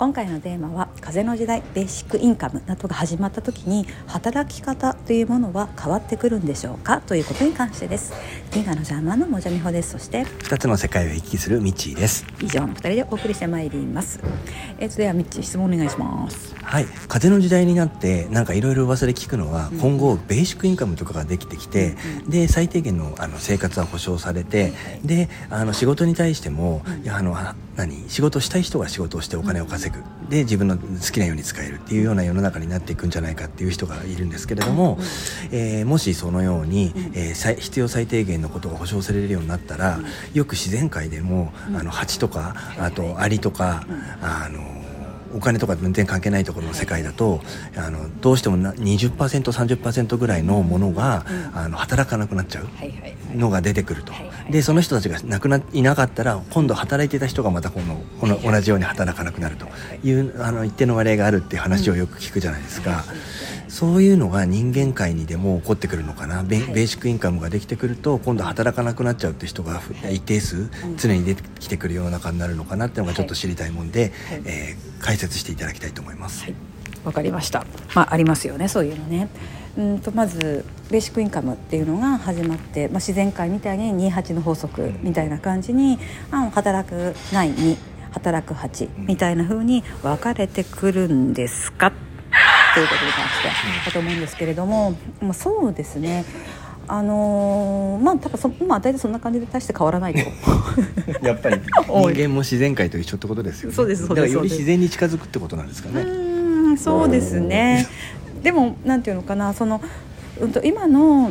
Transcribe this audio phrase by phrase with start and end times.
[0.00, 7.02] 今回のテーマは風の時代ベーシックインカムなどが始まった時に働き方というものは変わってくるんでしょうか？
[7.02, 8.14] ということに関してです。
[8.50, 9.90] 銀河のジャーマンのもじゃみほです。
[9.90, 12.24] そして二つの世界を行き来するミッチーです。
[12.40, 14.20] 以上の二人でお送りしてまいります。
[14.78, 16.54] えー、とではミッチー質問お願いします。
[16.56, 16.86] はい。
[17.06, 21.94] 風の時代になってなんかいろいろ噂で聞くのは、うん、今後ベーシックインカムとかができてきて、
[22.24, 24.72] うん、で最低限のあの生活は保障されて、
[25.02, 27.36] うん、であの仕事に対しても、いやあの
[27.80, 34.98] 何仕事したい人が仕事をしてお金を稼ぐ、で自分の好きなように使えるっていうような世の中になっていくんじゃないかっていう人がいるんですけれども、
[35.50, 39.98] えー、もしそのように、えー、必要最低限のことが保障されるようになったら、
[40.34, 43.86] よく自然界でもあの蜂とかあとアリとか
[44.20, 44.79] あの
[45.34, 47.40] お金とか全然関係ないところの世界だと
[47.76, 54.12] あのどうしても 20%30% ぐらいのものが、あの働かなくなっちゃうのが出てくると、
[54.50, 59.66] でその人たちが亡くないなかったら今度働いてた人がまたこのこの同じように働かなくなると
[60.06, 63.04] いうあの一定の割合があるっていう話をよく聞くじゃないですか。
[63.70, 76.42] そういうのが人間界にでも起こってくるのかな、ベーシックインカムができてくると今度働かなくなっちゃうって人が一定数常に出てきてくる世の中になるのかなっていうのがちょっと知りたいもんで、はい、えー、解説していただきたいと思います。
[76.42, 76.54] はい。
[77.04, 77.64] わかりました。
[77.94, 79.28] まあありますよねそういうのね。
[79.78, 86.00] うんとまずベーシックインカムっていうのが始まって、まあ、自然界みたいに28の法則みたいな感じに、
[86.32, 87.76] あ働くないに
[88.10, 91.92] 働く8みたいな風に分かれてくるんですか
[92.74, 93.48] ということに関して
[93.86, 96.24] だと思うんですけれども、まあ、そうですね。
[96.88, 100.20] あのー、まあ多分そまあ大体そんな感じで大して変わらないと。
[101.22, 103.76] やっぱり 人間も自然界と一緒ってことですよね。
[103.76, 106.00] そうですそうですより自然に近づくってことなんですかね。
[106.02, 107.86] うんそうですね。
[108.42, 109.80] でもなんていうのかなその
[110.40, 111.30] うんと今の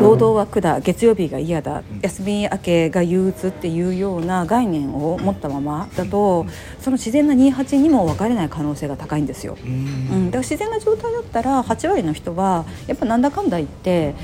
[0.00, 6.46] 労働枠だ月曜日が嫌だ休み明けが憂鬱っていうような概念を持ったままだと
[6.80, 9.56] その自然な28にも分かれない可能性が高いんですよ。
[9.64, 14.14] うん、だから自然な状態だったら8割の人はやっぱなんだかんだ言って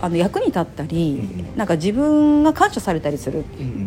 [0.00, 1.22] あの役に立ったり、
[1.56, 3.44] なんか自分が感謝されたりする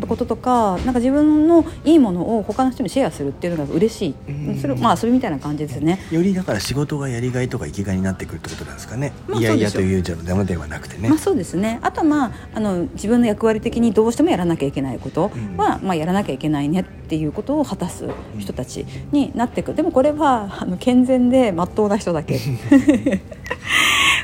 [0.08, 6.00] こととか、なんか自分のいいものを他の人にシェアするっていうのが嬉しい、それまあ遊びみたいな感じですね。
[6.10, 11.80] よりだから仕事がやりがいとか生きがいになってくるってことなんですかね、まあ、いやいやというじゃダメではなくてね、まあ、そうですね。
[11.82, 18.08] あとまああの自分の役割的にどうしてもやらなきゃいけないことは、まあ、やらなきゃいけないねっていうことを果たす
[18.38, 22.38] 人たちになっていくでもこれはあの健全でまっとうな人だけ。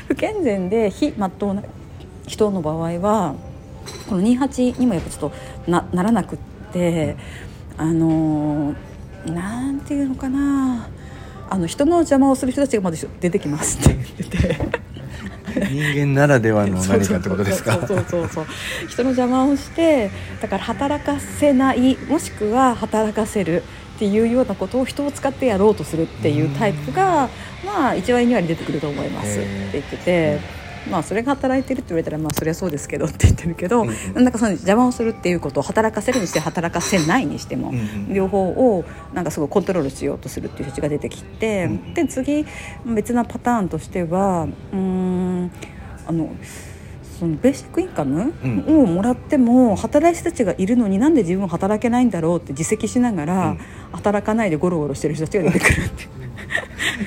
[0.07, 1.63] 不健全で非まっとうな
[2.27, 3.35] 人の場合は
[4.07, 5.31] この28にもやっぱちょっ
[5.65, 6.39] となならなくっ
[6.71, 7.15] て
[7.77, 8.75] あの
[9.25, 10.87] なんていうのかな。
[11.53, 14.81] あの人の邪魔をする人たちがまだ出てきますって言ってて。
[15.69, 17.85] 人間ならではの何かってことですか？
[17.85, 18.45] そうそうそう
[18.87, 20.09] 人の邪魔をして
[20.41, 23.63] だから働かせないもしくは働かせる
[23.97, 27.27] っていうようなことを人を使ってやろうとするっていうタイプが
[27.65, 30.60] まあ1割2割出てくると思いますって言ってて。
[30.89, 37.75] まあそれが働いてるって言われたらまあそりゃそうですけどって言ってるけど、うんうん、なんかその邪魔をするっていうことを働かせるにして働かせないにしても、うん。
[37.75, 42.45] うん、両方をなんかすごいコントロールしようとするっていう人が出てきて、うん、で次
[42.85, 45.51] 別なパターンとしてはうん
[46.07, 46.29] あの。
[47.21, 48.33] そのベーシックインカム
[48.67, 53.57] をもらっても働い人たちがいるのになんで自分は働けないんだろうって自責しながら
[53.91, 56.20] 働かないでゴロゴロしてる人たちが出てくるって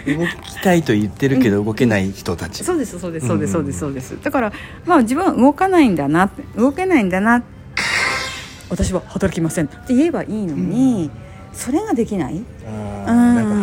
[0.07, 4.23] 動きたいと言ってるけど動けない人たち、うん、そうですそうですそうですそうですそうです。
[4.23, 4.53] だから
[4.87, 7.43] まあ自分は動かないんだな動けないんだな
[8.71, 11.25] 私は働きませんって言えばいいのに、うん。
[11.55, 12.45] それができない、うん、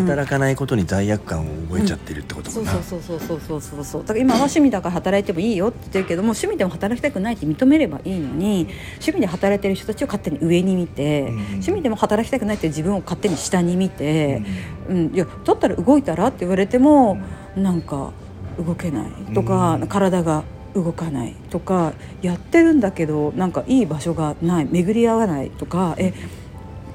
[0.02, 4.02] 働かないことに罪悪感を覚えちゃってるってことかな、うん、そうそうそうそうそうそう。
[4.02, 14.44] だから今は趣味だから働いてもいいよって言ってるけども趣味でも働きたくないって認めればいいのに趣味で働いてる人たちを勝手に上に見て、うん、趣味でも働きたくないって自分を勝手に下に見て、
[14.90, 17.18] うん、いやだったら動いたらって言われても、
[17.56, 18.12] うん、なんか
[18.58, 26.14] 動けないとか、体が動かないとかやってるんだけどなんかいい場所がない巡り合わないとかえ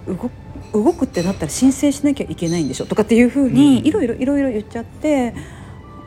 [0.06, 0.30] 動
[0.72, 5.34] 動くってなったら申請しなきゃいけないんでしょとかっていうふうにいろいろいろいろ言っちゃって、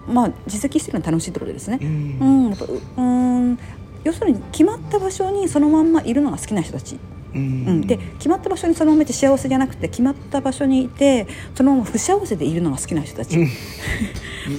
[0.07, 1.79] まあ自責してるのは楽しいってことですね。
[1.81, 2.51] うん、
[2.97, 3.59] うん、
[4.03, 6.97] 要するに決まった場所にそのまんまいるのが好きな人たち。
[7.33, 13.37] うん、で決まった場所にそのままいて幸せじゃなくて決まった場所にいてそのまま不幸せでいるのが好きな人たち。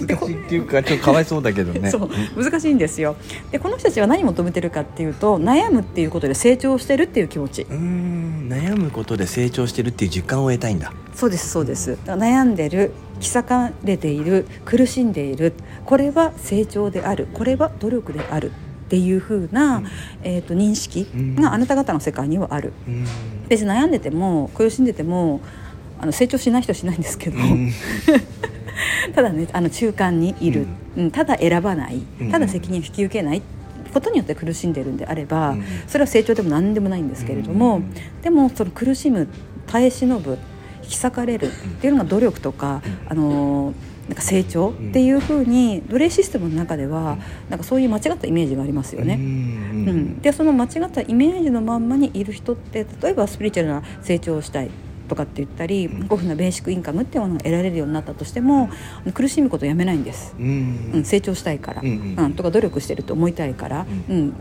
[0.07, 1.91] 難しいっていうかちょっとかわいそうだけどね。
[1.91, 2.11] そう。
[2.37, 3.17] 難しいんですよ。
[3.51, 7.67] でこの人たちは何求めてるかっていうと悩むっていうことで成長してるっていう気持ち。
[7.69, 8.49] うん。
[8.49, 10.93] 悩むことで成長してるっていう実感を得たいんだ。
[11.15, 11.99] そうですそうです。
[12.07, 15.55] 悩んでるき裂かれている苦しんでいる。
[15.85, 17.29] これは成長である。
[17.35, 18.53] これは努力である
[18.91, 19.87] っていう風な、うん、
[20.25, 21.07] えーと、認識
[21.41, 23.07] があなた方の世界にはある、うん、
[23.49, 25.41] 別に悩んでても苦しんでても
[26.01, 27.71] あの成長しない人はしないんですけど、うん。
[29.15, 30.67] ただねあの中間にいる、
[30.97, 31.11] うん。
[31.13, 32.03] ただ選ばない。
[32.21, 32.31] うん。
[32.33, 33.43] ただ責任を引き受けない。
[33.93, 35.65] ことによって苦しんでるんであれば、うん。
[35.87, 37.93] それは成長でも何でもないんですけれども、うん。
[38.23, 39.29] でもその苦しむ
[39.67, 40.39] 耐え忍ぶ
[40.83, 41.51] 引き裂かれるっ
[41.81, 43.75] ていうのが努力とか、あの
[44.11, 47.17] なんか成長っていうふうに奴隷システムの中では
[47.49, 49.15] なんかそういう間違ったイメージがありますよね。
[49.15, 54.71] うんうん、でその間違ったイメージのまんまにいる人って例えばスピリチュアルな成長をしたい
[55.09, 56.09] とかって言ったり、うん。
[56.09, 58.69] こういうふうなベーシックインカムっていうものが得られるようになったとしても
[59.15, 62.25] 苦しむことをやめないんです、うんうん、成長したいから、うんうん。
[62.25, 64.35] うんとか努力してると思いたいから、ううん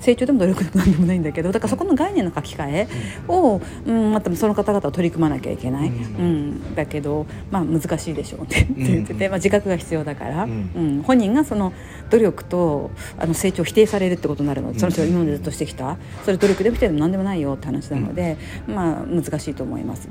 [0.00, 2.88] 成長でも努力でも何でもないんだけどだからそこの概念の書き換え
[3.28, 6.50] を、うん、またその方々を取り組まなきゃいけない、ううん。
[6.50, 10.98] んだけど、まあ、難しいでしょうねって言ってて、まあ、自覚が必要だから、ううん。
[11.00, 11.72] ん本人がその
[12.10, 14.72] 努力とあの成長を否定されるってことになるの。
[14.72, 18.36] でその人が今までずっとしてきたそれ努力でも否定でも何でもないよって話なので、
[18.66, 20.08] まあ、難しいと思います。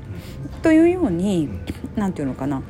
[0.62, 1.48] というように
[1.96, 2.62] なんていうのかな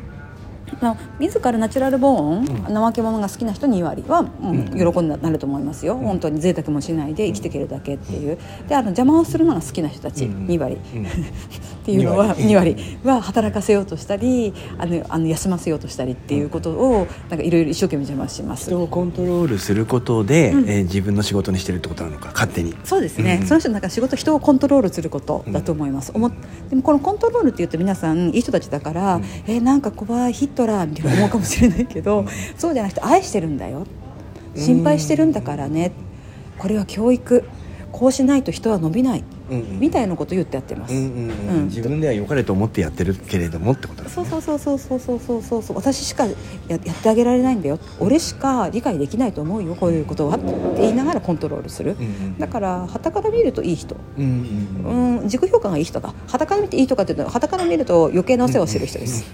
[0.80, 2.74] まあ、自らナチュラルボーン、うん。
[2.74, 4.92] 怠け者が好きな人2割は、うんうん。
[4.92, 8.38] 喜んでなると思いますよ、本当に贅沢もしないで生きていけるだけっていう。
[8.68, 10.46] であの邪魔をするのが好きな人たち、うん。
[10.46, 10.78] 2割。
[10.94, 11.06] うん。
[11.80, 12.98] っていうのは2 2割割。
[13.04, 18.66] は働かせようとしたりあのあの休ませようとしたりっていうことをなんかいろいろ一生懸命邪魔します。
[18.66, 20.68] 人をコントロールすることで、うん。
[20.68, 22.74] えー自分の仕事にしてるってことなのか勝手に。
[22.84, 23.46] そうですね、うん。
[23.46, 26.32] その人のなんか仕事人をコントロールすることだと思います、思っ
[26.68, 32.24] でもこのコントロールっていうと皆さんいい人たちだから、うんえーなんか小林ヒットラーみたいな思うかもしれないけど、
[32.56, 33.86] そうじゃなくて愛してるんだよ
[34.54, 35.92] 心配してるんだからね
[36.58, 37.44] これは教育
[37.92, 41.56] こうしないと人は伸びないみたいなことを言ってやってます、うんうんうん。
[41.58, 41.64] うん。
[41.66, 44.26] 自分では良かれと思ってやってるけれどもってことですね。
[44.28, 45.76] そうそうそうそうそうそうそうそう。
[45.76, 46.34] 私しかや
[46.68, 47.78] やってあげられないんだよ。
[47.98, 53.96] 俺しか理解できないと思うよこういうことはって言いながらコントロールする、うんうんだから傍から見るといい人。
[54.18, 56.14] うんうんうんうん、自己評価がいい人だ。
[56.26, 59.24] 傍から見ていいとかっていうのは傍から見ると余計なお世話をしてる人です、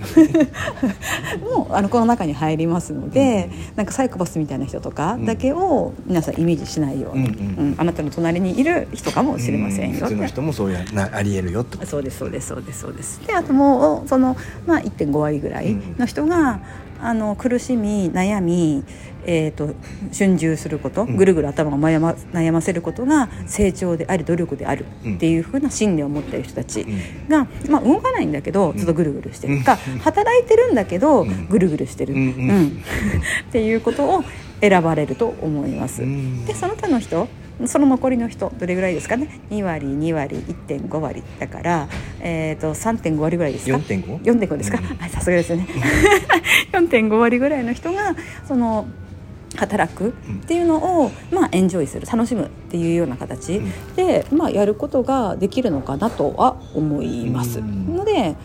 [1.40, 7.70] もうあのこの中に入りますので、なんかサイコパスみたいな人とかだけを皆さんイメージしないように、うんうん。
[7.70, 11.90] うんあなたの隣にいる人かもしれませんよ普通の人もそうやなありえるよってこと。
[11.90, 13.26] そうですそうですそうですそうです。
[13.26, 14.36] であともうその、
[14.66, 16.60] まあ、1.5割ぐらいの人が、
[17.00, 18.82] あの苦しみ悩み、
[19.26, 19.74] えー、と
[20.16, 21.16] 春秋すること、うん。
[21.16, 27.28] ぐるぐる頭を悩ま悩ませることが成長であり努力であるっていうふうな信念を持っている人たちうん。
[27.28, 29.58] が、まあ、動かないんだけどずっとぐるぐるしてうん。
[29.58, 31.48] るか、働いてるんだけど、うん。
[31.48, 32.48] ぐるぐるしてる、うんうん。
[32.48, 32.66] うん。
[33.48, 34.24] っていうことを
[34.60, 36.02] 選ばれると思います。
[36.02, 36.46] うん。
[36.46, 37.28] でその他の人
[37.64, 41.22] その残りの人どれぐらいですかね？2割2割1.5割。
[41.38, 41.88] だから、
[42.20, 44.22] えー、と3.5割ぐらいですか？4.5?
[44.22, 45.66] 4.5ですか、さすがですね。
[46.72, 48.14] 4.5割ぐらいの人が
[48.46, 48.86] その
[49.56, 50.12] 働くっ
[50.46, 53.60] ていうのを、まあ、エンジョイする楽しむっていうような形
[53.94, 57.96] で、まあ、やることができるのかなとは思います、うん。
[57.96, 58.36] ので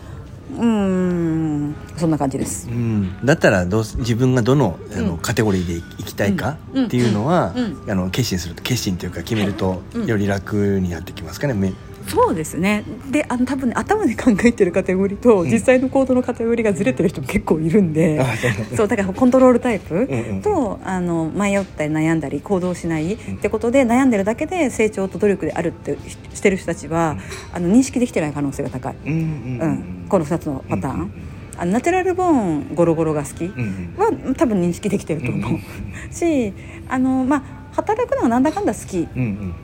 [0.56, 1.74] うーん。
[1.96, 2.68] そんな感じです。
[2.68, 2.72] う。
[2.72, 5.18] ん、だったらどうす自分がどのあの、うん。
[5.18, 6.84] カテゴリーでいきたいかうん。
[6.86, 7.90] っていうのは、うん。
[7.90, 10.06] あの決心すると決心というか決めるとうん。
[10.06, 11.54] より楽になってきますかね。
[11.54, 11.72] め
[12.08, 12.84] そうですね。
[13.10, 15.50] であの多分ね頭で考えてるカテゴリーと、うん。
[15.50, 18.76] 実際の行動のカテゴリーがずれてる人も結構いるんで、うなんだ。
[18.76, 27.16] そうだからコントロールタイプうんうんと、あの迷ったり悩んだり行動しないってことで悩んでるだけで成長と努力であるってししてる人たちは、
[27.52, 29.18] あの認識できてない可能性が高い、うんうん
[29.60, 31.12] うんこの2つのパターン、うん
[31.54, 36.52] あのナチュラルボーンゴロゴロが好きうんは多分認識できてると思う、し
[36.88, 37.42] あの、まあ、
[37.72, 39.54] 働くのがなんだかんだ好きうんうん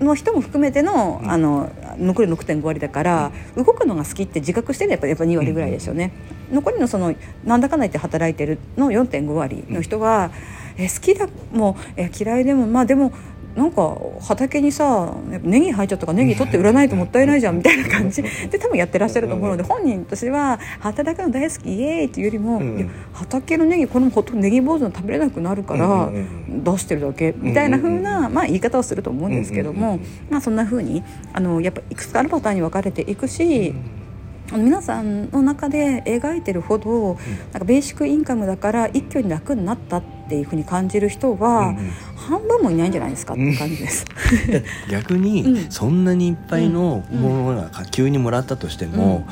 [0.00, 1.30] の人も含めての,、うん。
[1.30, 6.12] あの残り6.5割だから、動くのが好きって自覚してるのはやっぱやっぱ2割ぐらいですよね、
[6.52, 7.14] 残りのその
[7.44, 10.30] なんだかんだ言って働いてるの4.5割の人は、
[10.76, 13.12] え好きだもうえ嫌いでもまあでも
[13.58, 15.12] なんか畑にさ
[15.42, 18.22] ネギ生えちゃったからネギ取って売らないともったいないじゃんみたいな感じ。
[18.22, 26.10] で多分やってらっしゃると思うので本人としては働くの大好きイエーイっていうよりも、うん畑のネギこのほとネギ坊主の食べれなくなるから、
[26.48, 29.98] 出してるだけみたいな風うんな、まあ、言い方をすると思うんですけども、
[30.30, 33.74] まあ、そんな風にあのやっぱいくつかあるパターンに分かれていくし、
[34.52, 37.14] 皆さんの中で描いてるほど、
[37.52, 41.74] なんかベーシックインカムだから一挙に楽になったっていう風に感じる人は、
[42.16, 44.04] 半分もいないんじゃないですかって感じです。
[44.90, 45.70] 逆に、うん。
[45.70, 49.26] そんなにいっぱいのものが急にもらったとしても、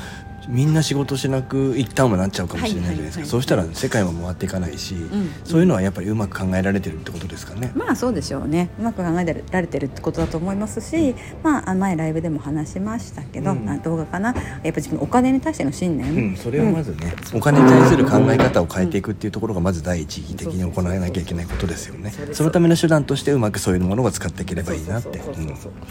[0.49, 3.31] みんな仕事しなく一旦はなっちゃうかもしれないじゃないですか、はいはいはい。
[3.31, 5.31] そうしたら世界も回っていかないし、ん。
[5.45, 7.73] そういうのはやっぱりうまく考えられてるってことですかね。
[7.75, 8.71] まあそうでしょうね。
[8.79, 13.69] うまく考えられてるってことだと思いますし、まあ、あ前ライブでも話しましたけど、うん。
[13.69, 14.35] あ動画かな。
[14.62, 22.12] やっぱ自分のお金に対しての信念、うん、それはまずね、お金に対する考え方を変えていくっていうところがまず第一義的に行わなきゃいけないことですよね。
[22.33, 25.21] そのための手段としてうまくそういうものを使っていければいいなって。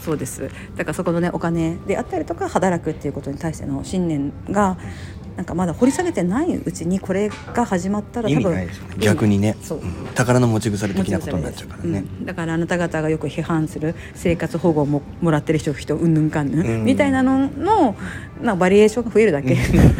[0.02, 0.42] そうです
[0.76, 4.78] だからそこのねお金であったりとか働くっていうことに対しての信念が
[5.36, 8.68] なんかまだ掘り下げてないうちにこれが始まったら意多分ね。
[8.98, 9.56] 逆にね。
[9.62, 12.24] そう、うん宝の持ち腐れ的なことになっちゃうからね、うん。
[12.24, 16.84] だからあなた方がよく批判する生活保護をももらってる人人うんぬんかんぬん、うん。
[16.84, 17.96] みたいなのの
[18.40, 19.54] なバリエーションが増えるだけ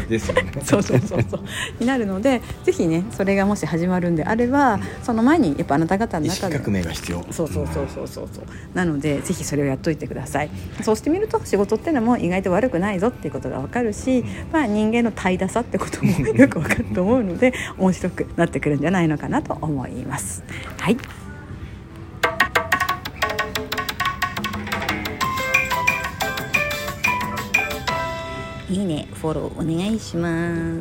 [0.08, 0.52] ですよね。
[0.64, 1.40] そうそうそうそう。
[1.78, 7.26] になるのでぜひねそれがもし始まるんであれば、その前にやっぱあなた方の意中で識革命が必要。
[7.30, 8.44] そうそうそうそうそうそう。
[8.74, 10.50] なのでぜひそれをやっといてください。
[10.82, 20.44] そうしてみると仕事ってのも意外と悪くないぞっていうことが分かるし、まあ、人間の怠惰さってこともよく分かると思うので 面白くなってくるんじゃないのかなと思います。
[20.78, 20.96] はい。
[28.70, 29.08] いいね。
[29.14, 30.76] フォローお願いします